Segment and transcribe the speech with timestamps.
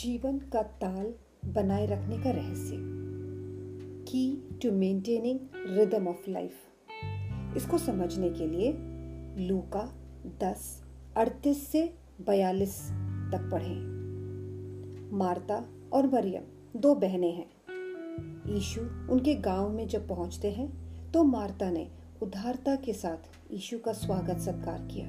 [0.00, 2.76] जीवन का ताल बनाए रखने का रहस्य।
[4.08, 6.52] Key to maintaining rhythm of life
[7.56, 8.72] इसको समझने के लिए
[9.48, 9.96] लूका
[10.40, 10.84] दस
[11.16, 11.94] अड़तीस से
[12.26, 12.82] बयालीस
[13.32, 16.42] तक पढ़ें। मार्ता और मरियम,
[16.76, 17.50] दो बहनें हैं।
[18.54, 20.72] यीशु उनके गाँव में जब पहुँचते हैं
[21.12, 21.90] तो मार्ता ने
[22.22, 25.06] उदारता के साथ यीशु का स्वागत सत्कार किया।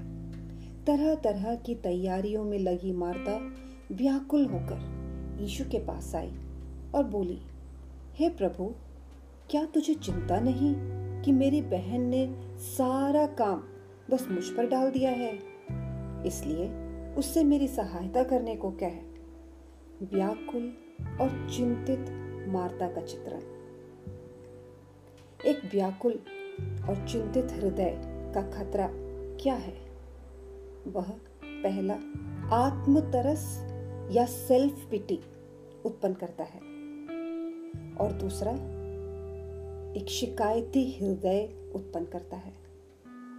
[0.86, 5.02] तरह तरह की तैयारियों में लगी मार्ता व्याकुल होकर
[5.42, 6.32] यीशु के पास आई
[6.96, 7.42] और बोली,
[8.14, 8.76] हे प्रभु,
[9.50, 10.76] क्या तुझे चिंता नहीं
[11.22, 13.64] कि मेरी बहन ने सारा काम
[14.12, 15.40] बस मुझ पर डाल दिया है?
[16.26, 16.70] इसलिए
[17.16, 18.92] उससे मेरी सहायता करने को कह।
[20.06, 20.74] व्याकुल
[21.22, 22.06] और चिंतित
[22.50, 23.42] मार्ता का चित्रण।
[25.46, 26.12] एक व्याकुल
[26.90, 28.90] और चिंतित हृदय का खतरा
[29.44, 29.78] क्या है?
[30.88, 31.12] वह
[31.46, 31.94] पहला
[32.56, 33.71] आत्मतरस
[34.12, 35.20] या सेल्फ पिटी
[35.86, 36.60] उत्पन्न करता है।
[37.96, 38.52] और दूसरा,
[40.02, 42.54] एक शिकायती हृदय उत्पन्न करता है।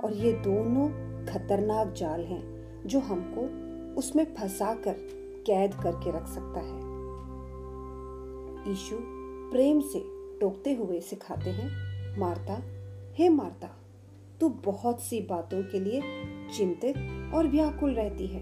[0.04, 0.88] और ये दोनों
[1.26, 3.62] खतरनाक जाल हैं जो हमको
[3.98, 4.96] उसमें फंसाकर
[5.46, 6.92] कैद करके रख सकता है।
[8.72, 8.96] ईशु
[9.52, 10.02] प्रेम से
[10.40, 11.68] टोकते हुए सिखाते हैं,
[12.18, 12.62] मारता,
[13.14, 13.70] हे मारता,
[14.40, 16.02] तू बहुत सी बातों के लिए
[16.58, 16.96] चिंतित
[17.34, 18.40] और व्याकुल रहती है।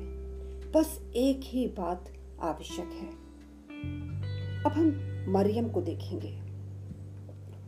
[0.72, 3.30] बस एक ही बात आवश्यक है।
[4.64, 4.86] अब हम
[5.32, 6.40] मरियम को देखेंगे।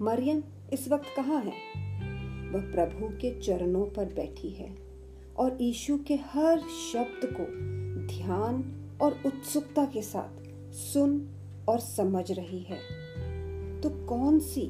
[0.05, 0.42] मरियम
[0.73, 1.83] इस वक्त कहाँ है?
[2.51, 4.77] वह प्रभु के चरणों पर बैठी है
[5.37, 7.47] और यीशु के हर शब्द को
[8.17, 10.42] ध्यान और उत्सुकता के साथ
[10.73, 11.29] सुन
[11.69, 12.79] और समझ रही है।
[13.81, 14.62] तो कौन सी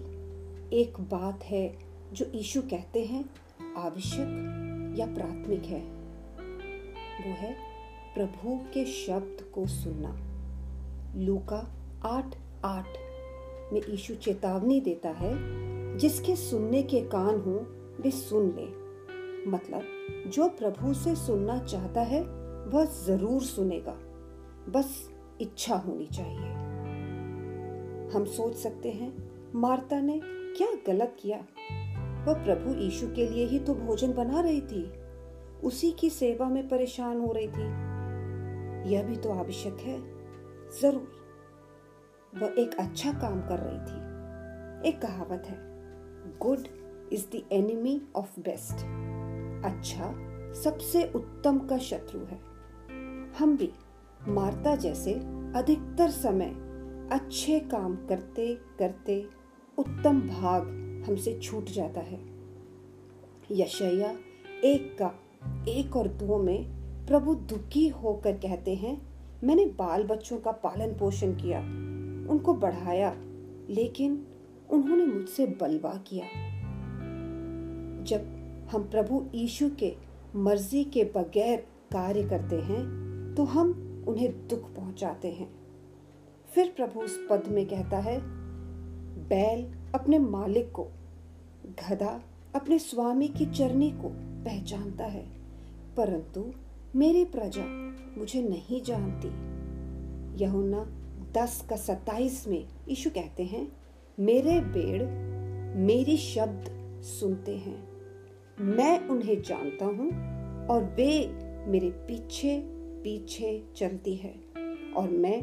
[0.73, 1.79] एक बात है
[2.13, 3.25] जो यीशु कहते हैं
[3.77, 4.29] आवश्यक
[4.99, 5.81] या प्राथमिक है?
[7.19, 7.72] वो है
[8.15, 10.19] प्रभु के शब्द को सुनना।
[11.17, 11.75] लूका
[12.05, 12.87] आठ आठ
[13.73, 15.33] में यीशु चेतावनी देता है,
[15.99, 17.67] जिसके सुनने के कान हो,
[18.03, 18.83] वे सुन ले।
[19.51, 19.83] मतलब
[20.31, 22.23] जो प्रभु से सुनना चाहता है,
[22.69, 23.99] वह ज़रूर सुनेगा।
[24.69, 26.51] बस इच्छा होनी चाहिए।
[28.15, 31.37] हम सोच सकते हैं, मार्ता ने क्या गलत किया?
[32.27, 34.93] वह प्रभु यीशु के लिए ही तो भोजन बना रही थी।
[35.65, 37.92] उसी की सेवा में परेशान हो रही थी।
[38.87, 39.99] यह भी तो आवश्यक है।
[40.81, 41.21] ज़रूर।
[42.35, 45.57] वह एक अच्छा काम कर रही थी। एक कहावत है,
[46.39, 46.59] good
[47.13, 48.85] is the enemy of best.
[49.65, 50.13] अच्छा
[50.55, 52.41] सबसे उत्तम का शत्रु है।
[53.39, 53.73] हम भी
[54.29, 55.15] मार्ता जैसे
[55.57, 56.55] अधिकतर समय
[57.13, 59.25] अच्छे काम करते करते
[59.79, 60.63] उत्तम भाग
[61.07, 62.21] हमसे छूट जाता है।
[63.51, 64.11] यशया
[64.65, 65.15] एक का
[65.69, 66.82] एक और दो में
[67.13, 69.01] प्रभु दुखी होकर कहते हैं,
[69.45, 71.59] मैंने बाल बच्चों का पालन पोषण किया,
[72.31, 73.13] उनको बढ़ाया,
[73.71, 74.15] लेकिन
[74.71, 76.27] उन्होंने मुझसे बलवा किया।
[78.05, 78.25] जब
[78.73, 79.93] हम प्रभु यीशु के
[80.37, 81.57] मर्ज़ी के बगैर
[81.93, 82.81] कार्य करते हैं
[83.35, 85.51] तो हम उन्हें दुख पहुंचाते हैं।
[86.49, 88.19] फिर प्रभु उस पद में कहता है,
[89.29, 90.89] बैल अपने मालिक को,
[91.81, 92.21] गधा
[92.55, 94.09] अपने स्वामी की चरनी को
[94.45, 95.27] पहचानता है,
[95.97, 96.51] परंतु
[96.97, 97.63] मेरी प्रजा
[98.19, 99.29] मुझे नहीं जानती।
[100.43, 100.85] यहुना
[101.35, 103.67] दस का सत्ताईस में यीशु कहते हैं,
[104.19, 105.03] मेरे बेड़
[105.79, 106.65] मेरी शब्द
[107.03, 107.77] सुनते हैं।
[108.59, 110.09] मैं उन्हें जानता हूँ
[110.67, 111.09] और वे
[111.67, 112.59] मेरे पीछे
[113.05, 114.35] पीछे चलती है
[114.97, 115.39] और मैं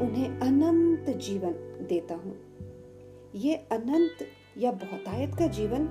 [0.00, 1.52] उन्हें अनंत जीवन
[1.88, 2.36] देता हूँ।
[3.34, 4.26] ये अनंत
[4.58, 5.82] या बहुतायत का जीवन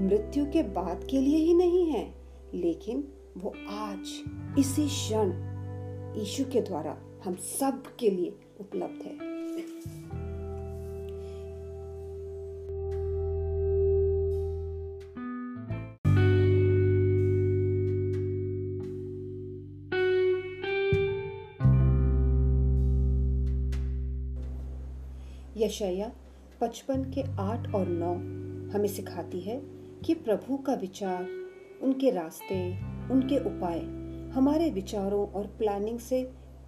[0.00, 2.06] मृत्यु के बाद के लिए ही नहीं है,
[2.54, 3.04] लेकिन
[3.36, 4.00] वो आज
[4.58, 5.32] इसी क्षण
[6.18, 9.30] यीशु के द्वारा हम सब के लिए उपलब्ध है।
[25.56, 26.10] यशया
[26.60, 28.14] पचपन के आठ और नौ
[28.74, 29.60] हमें सिखाती है
[30.04, 31.26] कि प्रभु का विचार
[31.82, 33.78] उनके रास्ते उनके उपाय
[34.30, 36.22] हमारे विचारों और प्लानिंग से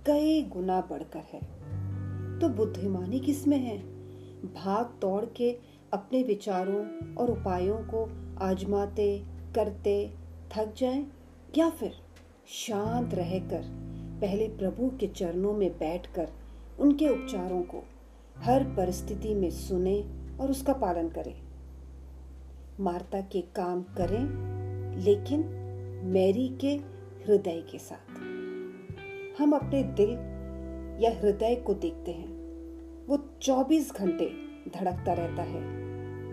[0.06, 1.40] कई गुना बढ़कर है।
[2.40, 3.78] तो बुद्धिमानी किसमें है?
[4.44, 5.58] भाग तोड़ के
[5.92, 8.10] अपने विचारों और उपायों को
[8.44, 9.22] आजमाते,
[9.54, 10.14] करते
[10.56, 11.06] थक जाएँ
[11.58, 11.92] या फिर
[12.46, 13.62] शांत रहकर
[14.20, 16.28] पहले प्रभु के चरणों में बैठकर
[16.78, 17.84] उनके उपचारों को
[18.38, 20.04] हर परिस्थिति में सुने
[20.40, 21.34] और उसका पालन करें।
[22.80, 24.54] मार्ता के काम करें,
[25.00, 25.63] लेकिन
[26.04, 26.70] मैरी के
[27.26, 28.10] हृदय के साथ।
[29.40, 30.10] हम अपने दिल
[31.04, 32.28] या हृदय को देखते हैं।
[33.06, 34.26] वो 24 घंटे
[34.74, 35.60] धड़कता रहता है।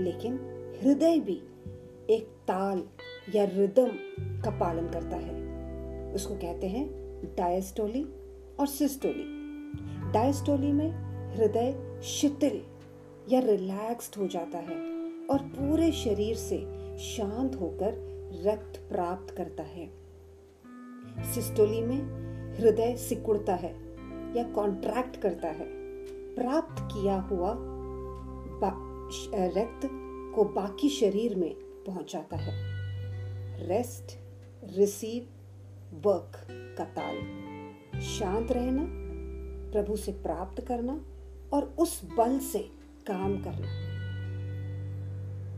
[0.02, 0.34] लेकिन
[0.84, 1.44] हृदय भी
[2.10, 2.84] एक ताल
[3.36, 3.88] या रिदम
[4.42, 5.42] का पालन करता है।
[6.14, 6.90] उसको कहते हैं
[7.38, 8.04] डायस्टोली
[8.60, 9.24] और सिस्टोली
[10.12, 10.92] डायस्टोली में
[11.38, 12.62] हृदय शिथिल
[13.30, 14.76] या रिलैक्स्ड हो जाता है
[15.26, 16.58] और पूरे शरीर से
[16.98, 19.90] शांत होकर रक्त प्राप्त करता है।
[21.34, 22.00] सिस्टोली में
[22.58, 23.74] हृदय सिकुड़ता है
[24.38, 25.66] या कॉन्ट्रैक्ट करता है।
[26.36, 27.54] प्राप्त किया हुआ
[29.34, 29.82] रक्त
[30.36, 31.54] को बाकी शरीर में
[31.88, 32.54] पहुंचाता है।
[33.68, 34.18] रेस्ट
[34.78, 35.28] रिसीव
[36.08, 36.38] वर्क
[36.78, 37.18] का ताल।
[38.02, 38.86] शांत रहना,
[39.72, 41.00] प्रभु से प्राप्त करना
[41.54, 42.60] और उस बल से
[43.08, 43.80] काम करना।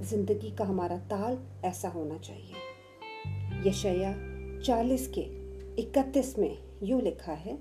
[0.01, 2.62] ज़िंदगी का हमारा ताल ऐसा होना चाहिए।
[3.67, 4.13] यशया
[4.61, 5.21] चालीस के
[5.81, 7.59] इकतीस में यू लिखा है,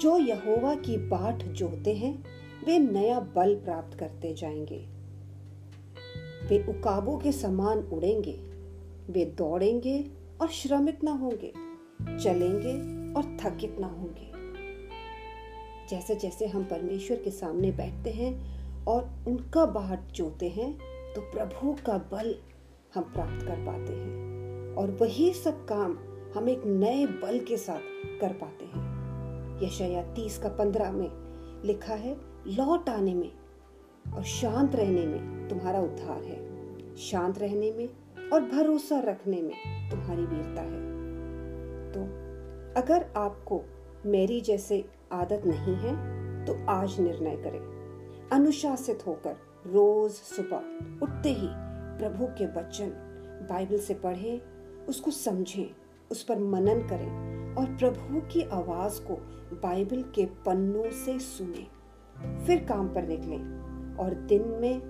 [0.00, 2.24] जो यहोवा की बाट जोते हैं,
[2.66, 4.78] वे नया बल प्राप्त करते जाएँगे।
[6.48, 8.40] वे उकाबों के समान उड़ेंगे,
[9.12, 10.04] वे दौड़ेंगे
[10.40, 11.52] और श्रमित ना होंगे,
[12.18, 12.74] चलेंगे
[13.14, 14.28] और थकित ना होंगे।
[15.88, 20.78] जैसे जैसे हम परमेश्वर के सामने बैठते हैं और उनका बाट जोते हैं
[21.14, 22.34] तो प्रभु का बल
[22.94, 24.37] हम प्राप्त कर पाते हैं।
[24.78, 25.98] और वही सब काम
[26.34, 27.80] हम एक नए बल के साथ
[28.20, 28.86] कर पाते हैं।
[29.62, 32.16] यशया तीस का पंद्रह में लिखा है,
[32.46, 33.32] लौट आने में
[34.14, 37.88] और शांत रहने में तुम्हारा उद्धार है। शांत रहने में
[38.30, 40.80] और भरोसा रखने में तुम्हारी वीरता है।
[41.92, 42.00] तो
[42.80, 43.62] अगर आपको
[44.06, 45.96] मेरी जैसे आदत नहीं है
[46.44, 49.36] तो आज निर्णय करें। अनुशासित होकर
[49.66, 51.48] रोज सुबह उठते ही
[51.98, 52.92] प्रभु के वचन
[53.50, 54.57] बाइबल से पढ़ें
[54.88, 55.74] उसको समझें,
[56.10, 59.14] उस पर मनन करें और प्रभु की आवाज़ को
[59.56, 61.78] बाइबल के पन्नों से सुने।
[62.46, 63.58] फिर काम पर निकलें
[63.96, 64.80] और दिन में,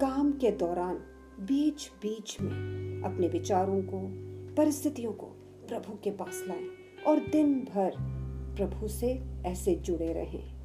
[0.00, 0.94] काम के दौरान
[1.40, 4.00] बीच बीच में अपने विचारों को,
[4.54, 5.26] परिस्थितियों को
[5.68, 6.66] प्रभु के पास लाएँ
[7.06, 7.92] और दिन भर
[8.56, 10.56] प्रभु से ऐसे जुड़े रहें।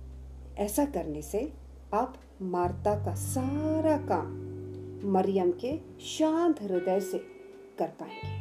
[0.57, 1.53] ऐसा करने से
[1.93, 4.27] आप मार्ता का सारा काम
[5.11, 7.17] मरियम के शांत हृदय से
[7.79, 8.40] कर पाएँगे।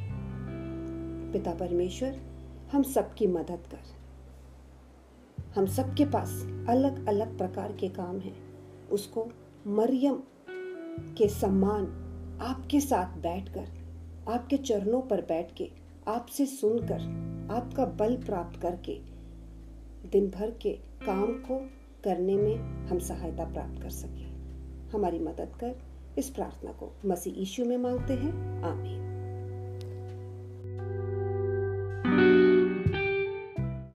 [1.33, 2.21] पिता परमेश्वर,
[2.73, 4.01] हम सबकी मदद कर।
[5.57, 6.29] हम सबके पास
[6.69, 8.37] अलग अलग प्रकार के काम हैं।
[8.89, 9.29] उसको
[9.67, 10.23] मरियम
[11.15, 12.07] के सम्मान
[12.43, 13.69] आपके साथ बैठकर,
[14.29, 15.71] आपके चरणों पर बैठ के
[16.09, 17.01] आपसे सुनकर,
[17.51, 19.01] आपका बल प्राप्त करके
[20.13, 20.73] दिन भर के
[21.07, 21.71] काम को
[22.05, 22.57] करने में
[22.89, 24.25] हम सहायता प्राप्त कर सके।
[24.91, 25.83] हमारी मदद कर
[26.19, 29.10] इस प्रार्थना को मसीह यीशु में मांगते हैं। आमीन।